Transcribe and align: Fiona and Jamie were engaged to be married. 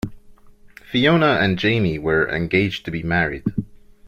Fiona 0.83 1.37
and 1.39 1.59
Jamie 1.59 1.99
were 1.99 2.27
engaged 2.27 2.85
to 2.85 2.89
be 2.89 3.03
married. 3.03 3.43